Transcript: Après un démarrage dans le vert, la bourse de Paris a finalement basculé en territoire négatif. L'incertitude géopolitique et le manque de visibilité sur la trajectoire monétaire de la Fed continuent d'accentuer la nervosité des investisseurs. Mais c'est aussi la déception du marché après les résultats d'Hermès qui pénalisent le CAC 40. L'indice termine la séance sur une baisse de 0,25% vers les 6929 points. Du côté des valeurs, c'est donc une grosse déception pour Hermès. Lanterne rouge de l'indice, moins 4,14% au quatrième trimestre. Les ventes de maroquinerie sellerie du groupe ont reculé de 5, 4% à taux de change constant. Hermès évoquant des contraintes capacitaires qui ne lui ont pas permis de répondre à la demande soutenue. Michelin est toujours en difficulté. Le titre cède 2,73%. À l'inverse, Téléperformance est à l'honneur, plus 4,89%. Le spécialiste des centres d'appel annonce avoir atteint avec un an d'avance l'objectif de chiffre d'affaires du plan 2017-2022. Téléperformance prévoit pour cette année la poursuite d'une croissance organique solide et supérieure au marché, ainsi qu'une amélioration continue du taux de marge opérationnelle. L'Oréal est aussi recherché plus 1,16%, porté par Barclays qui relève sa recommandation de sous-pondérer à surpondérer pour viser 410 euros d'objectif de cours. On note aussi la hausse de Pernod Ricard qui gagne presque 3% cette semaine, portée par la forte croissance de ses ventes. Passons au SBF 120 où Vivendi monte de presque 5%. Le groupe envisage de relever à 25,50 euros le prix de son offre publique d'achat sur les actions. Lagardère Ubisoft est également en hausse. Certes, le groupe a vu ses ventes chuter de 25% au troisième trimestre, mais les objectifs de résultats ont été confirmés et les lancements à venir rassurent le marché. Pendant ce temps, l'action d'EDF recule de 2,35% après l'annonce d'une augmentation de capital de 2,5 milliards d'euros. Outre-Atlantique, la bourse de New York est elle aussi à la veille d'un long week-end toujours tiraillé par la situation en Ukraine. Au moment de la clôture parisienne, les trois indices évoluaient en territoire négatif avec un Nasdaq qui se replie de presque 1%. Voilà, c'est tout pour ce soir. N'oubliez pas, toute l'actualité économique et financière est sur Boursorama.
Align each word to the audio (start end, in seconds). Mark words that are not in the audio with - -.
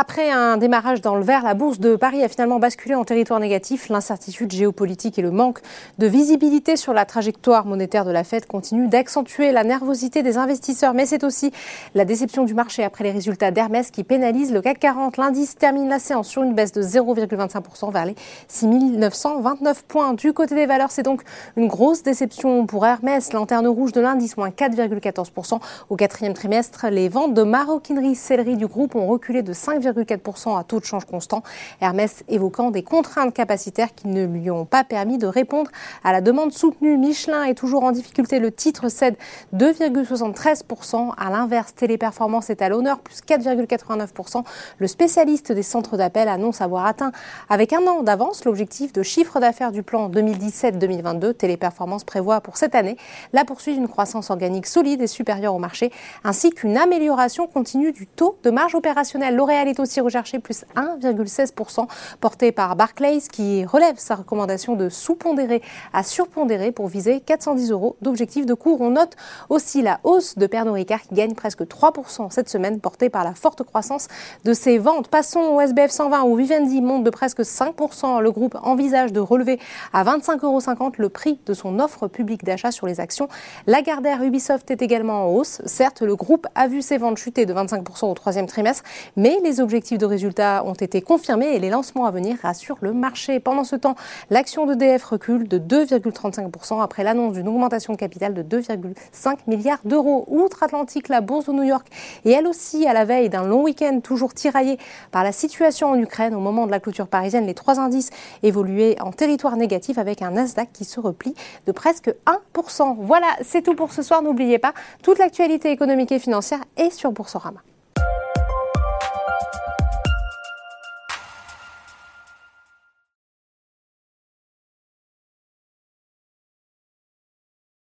Après 0.00 0.30
un 0.30 0.58
démarrage 0.58 1.00
dans 1.00 1.16
le 1.16 1.24
vert, 1.24 1.42
la 1.42 1.54
bourse 1.54 1.80
de 1.80 1.96
Paris 1.96 2.22
a 2.22 2.28
finalement 2.28 2.60
basculé 2.60 2.94
en 2.94 3.02
territoire 3.02 3.40
négatif. 3.40 3.88
L'incertitude 3.88 4.52
géopolitique 4.52 5.18
et 5.18 5.22
le 5.22 5.32
manque 5.32 5.58
de 5.98 6.06
visibilité 6.06 6.76
sur 6.76 6.92
la 6.92 7.04
trajectoire 7.04 7.66
monétaire 7.66 8.04
de 8.04 8.12
la 8.12 8.22
Fed 8.22 8.46
continuent 8.46 8.88
d'accentuer 8.88 9.50
la 9.50 9.64
nervosité 9.64 10.22
des 10.22 10.36
investisseurs. 10.36 10.94
Mais 10.94 11.04
c'est 11.04 11.24
aussi 11.24 11.50
la 11.96 12.04
déception 12.04 12.44
du 12.44 12.54
marché 12.54 12.84
après 12.84 13.02
les 13.02 13.10
résultats 13.10 13.50
d'Hermès 13.50 13.90
qui 13.90 14.04
pénalisent 14.04 14.52
le 14.52 14.62
CAC 14.62 14.78
40. 14.78 15.16
L'indice 15.16 15.56
termine 15.56 15.88
la 15.88 15.98
séance 15.98 16.28
sur 16.28 16.44
une 16.44 16.54
baisse 16.54 16.70
de 16.70 16.80
0,25% 16.80 17.92
vers 17.92 18.04
les 18.04 18.14
6929 18.46 19.82
points. 19.82 20.14
Du 20.14 20.32
côté 20.32 20.54
des 20.54 20.66
valeurs, 20.66 20.92
c'est 20.92 21.02
donc 21.02 21.22
une 21.56 21.66
grosse 21.66 22.04
déception 22.04 22.66
pour 22.66 22.86
Hermès. 22.86 23.32
Lanterne 23.32 23.66
rouge 23.66 23.90
de 23.90 24.00
l'indice, 24.00 24.36
moins 24.36 24.50
4,14% 24.50 25.58
au 25.90 25.96
quatrième 25.96 26.34
trimestre. 26.34 26.86
Les 26.86 27.08
ventes 27.08 27.34
de 27.34 27.42
maroquinerie 27.42 28.14
sellerie 28.14 28.56
du 28.56 28.68
groupe 28.68 28.94
ont 28.94 29.08
reculé 29.08 29.42
de 29.42 29.52
5, 29.52 29.87
4% 29.92 30.58
à 30.58 30.64
taux 30.64 30.80
de 30.80 30.84
change 30.84 31.04
constant. 31.04 31.42
Hermès 31.80 32.24
évoquant 32.28 32.70
des 32.70 32.82
contraintes 32.82 33.34
capacitaires 33.34 33.94
qui 33.94 34.08
ne 34.08 34.24
lui 34.24 34.50
ont 34.50 34.64
pas 34.64 34.84
permis 34.84 35.18
de 35.18 35.26
répondre 35.26 35.70
à 36.04 36.12
la 36.12 36.20
demande 36.20 36.52
soutenue. 36.52 36.96
Michelin 36.96 37.44
est 37.44 37.54
toujours 37.54 37.84
en 37.84 37.92
difficulté. 37.92 38.38
Le 38.38 38.52
titre 38.52 38.88
cède 38.88 39.16
2,73%. 39.54 41.12
À 41.16 41.30
l'inverse, 41.30 41.74
Téléperformance 41.74 42.50
est 42.50 42.62
à 42.62 42.68
l'honneur, 42.68 42.98
plus 43.00 43.20
4,89%. 43.26 44.44
Le 44.78 44.86
spécialiste 44.86 45.52
des 45.52 45.62
centres 45.62 45.96
d'appel 45.96 46.28
annonce 46.28 46.60
avoir 46.60 46.86
atteint 46.86 47.12
avec 47.48 47.72
un 47.72 47.86
an 47.86 48.02
d'avance 48.02 48.44
l'objectif 48.44 48.92
de 48.92 49.02
chiffre 49.02 49.40
d'affaires 49.40 49.72
du 49.72 49.82
plan 49.82 50.08
2017-2022. 50.08 51.34
Téléperformance 51.34 52.04
prévoit 52.04 52.40
pour 52.40 52.56
cette 52.56 52.74
année 52.74 52.96
la 53.32 53.44
poursuite 53.44 53.76
d'une 53.76 53.88
croissance 53.88 54.30
organique 54.30 54.66
solide 54.66 55.02
et 55.02 55.06
supérieure 55.06 55.54
au 55.54 55.58
marché, 55.58 55.92
ainsi 56.24 56.50
qu'une 56.50 56.76
amélioration 56.76 57.46
continue 57.46 57.92
du 57.92 58.06
taux 58.06 58.38
de 58.42 58.50
marge 58.50 58.74
opérationnelle. 58.74 59.36
L'Oréal 59.36 59.68
est 59.68 59.77
aussi 59.80 60.00
recherché 60.00 60.38
plus 60.38 60.64
1,16%, 60.76 61.86
porté 62.20 62.52
par 62.52 62.76
Barclays 62.76 63.20
qui 63.30 63.64
relève 63.64 63.98
sa 63.98 64.16
recommandation 64.16 64.76
de 64.76 64.88
sous-pondérer 64.88 65.62
à 65.92 66.02
surpondérer 66.02 66.72
pour 66.72 66.88
viser 66.88 67.20
410 67.20 67.70
euros 67.70 67.96
d'objectif 68.02 68.46
de 68.46 68.54
cours. 68.54 68.80
On 68.80 68.90
note 68.90 69.16
aussi 69.48 69.82
la 69.82 70.00
hausse 70.04 70.36
de 70.36 70.46
Pernod 70.46 70.74
Ricard 70.74 71.02
qui 71.02 71.14
gagne 71.14 71.34
presque 71.34 71.62
3% 71.62 72.30
cette 72.30 72.48
semaine, 72.48 72.80
portée 72.80 73.08
par 73.08 73.24
la 73.24 73.34
forte 73.34 73.62
croissance 73.62 74.08
de 74.44 74.52
ses 74.52 74.78
ventes. 74.78 75.08
Passons 75.08 75.40
au 75.40 75.60
SBF 75.60 75.90
120 75.90 76.22
où 76.24 76.36
Vivendi 76.36 76.80
monte 76.80 77.04
de 77.04 77.10
presque 77.10 77.40
5%. 77.40 78.20
Le 78.20 78.30
groupe 78.30 78.56
envisage 78.62 79.12
de 79.12 79.20
relever 79.20 79.58
à 79.92 80.04
25,50 80.04 80.44
euros 80.44 80.92
le 80.98 81.08
prix 81.08 81.38
de 81.46 81.54
son 81.54 81.78
offre 81.80 82.08
publique 82.08 82.44
d'achat 82.44 82.70
sur 82.70 82.86
les 82.86 83.00
actions. 83.00 83.28
Lagardère 83.66 84.22
Ubisoft 84.22 84.70
est 84.70 84.82
également 84.82 85.24
en 85.24 85.34
hausse. 85.34 85.60
Certes, 85.66 86.02
le 86.02 86.16
groupe 86.16 86.46
a 86.54 86.68
vu 86.68 86.82
ses 86.82 86.98
ventes 86.98 87.18
chuter 87.18 87.46
de 87.46 87.54
25% 87.54 88.10
au 88.10 88.14
troisième 88.14 88.46
trimestre, 88.46 88.84
mais 89.16 89.38
les 89.42 89.60
objectifs 89.68 89.98
de 89.98 90.06
résultats 90.06 90.64
ont 90.64 90.72
été 90.72 91.02
confirmés 91.02 91.54
et 91.54 91.58
les 91.58 91.68
lancements 91.68 92.06
à 92.06 92.10
venir 92.10 92.38
rassurent 92.40 92.78
le 92.80 92.94
marché. 92.94 93.38
Pendant 93.38 93.64
ce 93.64 93.76
temps, 93.76 93.96
l'action 94.30 94.64
d'EDF 94.64 95.04
recule 95.04 95.46
de 95.46 95.58
2,35% 95.58 96.82
après 96.82 97.04
l'annonce 97.04 97.34
d'une 97.34 97.48
augmentation 97.48 97.92
de 97.92 97.98
capital 97.98 98.32
de 98.32 98.42
2,5 98.42 99.36
milliards 99.46 99.80
d'euros. 99.84 100.24
Outre-Atlantique, 100.28 101.10
la 101.10 101.20
bourse 101.20 101.48
de 101.48 101.52
New 101.52 101.64
York 101.64 101.86
est 102.24 102.30
elle 102.30 102.46
aussi 102.46 102.86
à 102.86 102.94
la 102.94 103.04
veille 103.04 103.28
d'un 103.28 103.44
long 103.44 103.62
week-end 103.62 104.00
toujours 104.02 104.32
tiraillé 104.32 104.78
par 105.10 105.22
la 105.22 105.32
situation 105.32 105.90
en 105.90 105.98
Ukraine. 105.98 106.34
Au 106.34 106.40
moment 106.40 106.64
de 106.64 106.70
la 106.70 106.80
clôture 106.80 107.06
parisienne, 107.06 107.44
les 107.44 107.52
trois 107.52 107.78
indices 107.78 108.08
évoluaient 108.42 108.96
en 109.02 109.12
territoire 109.12 109.58
négatif 109.58 109.98
avec 109.98 110.22
un 110.22 110.30
Nasdaq 110.30 110.70
qui 110.72 110.86
se 110.86 110.98
replie 110.98 111.34
de 111.66 111.72
presque 111.72 112.10
1%. 112.54 112.96
Voilà, 113.00 113.26
c'est 113.42 113.60
tout 113.60 113.74
pour 113.74 113.92
ce 113.92 114.00
soir. 114.00 114.22
N'oubliez 114.22 114.58
pas, 114.58 114.72
toute 115.02 115.18
l'actualité 115.18 115.70
économique 115.72 116.10
et 116.10 116.18
financière 116.18 116.60
est 116.78 116.90
sur 116.90 117.12
Boursorama. 117.12 117.60